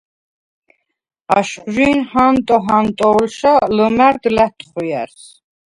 აშხვჟი̄ნ 1.37 1.97
ჰანტო 2.09 2.57
ჰანტო̄ლშა 2.65 3.53
ლჷმა̈რდ 3.75 4.23
ლა̈თხვიარს. 4.35 5.21